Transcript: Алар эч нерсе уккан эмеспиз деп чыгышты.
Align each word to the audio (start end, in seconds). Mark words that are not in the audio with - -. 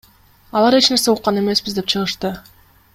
Алар 0.61 0.77
эч 0.79 0.89
нерсе 0.93 1.09
уккан 1.13 1.39
эмеспиз 1.43 1.77
деп 1.79 1.93
чыгышты. 1.95 2.33